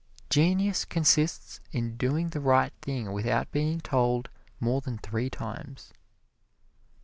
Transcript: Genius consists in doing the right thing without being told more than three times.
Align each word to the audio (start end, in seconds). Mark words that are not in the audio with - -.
Genius 0.31 0.83
consists 0.83 1.59
in 1.71 1.95
doing 1.95 2.29
the 2.29 2.39
right 2.39 2.73
thing 2.81 3.11
without 3.13 3.51
being 3.51 3.79
told 3.79 4.29
more 4.59 4.81
than 4.81 4.97
three 4.97 5.29
times. 5.29 5.93